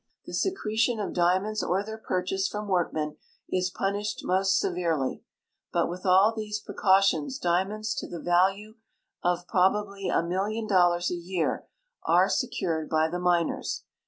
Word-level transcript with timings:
The 0.25 0.33
secretion 0.33 0.99
of 0.99 1.13
diamonds 1.13 1.61
or 1.61 1.83
their 1.83 1.99
purchase 1.99 2.47
from 2.47 2.67
workmen 2.67 3.17
is 3.51 3.69
punished 3.69 4.23
most 4.25 4.57
severely; 4.57 5.21
but 5.71 5.87
with 5.91 6.07
all 6.07 6.33
these 6.35 6.59
precautions 6.59 7.37
diamonds 7.37 7.93
to 7.99 8.07
the 8.07 8.19
value 8.19 8.77
of 9.21 9.45
probably 9.47 10.07
a 10.09 10.23
million 10.23 10.65
dollars 10.65 11.11
a 11.11 11.15
,year 11.15 11.67
are 12.03 12.29
secured 12.29 12.89
by 12.89 13.09
the 13.09 13.19
miners. 13.19 13.83